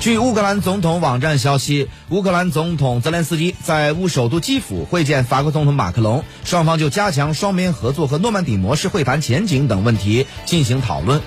[0.00, 11.20] 据乌克兰总统网站消息乌克兰总统泽连斯基在乌首都基辅会见法国总统马克龙双方就加强双边合作和诺曼底模式会谈前景等问题进行讨论。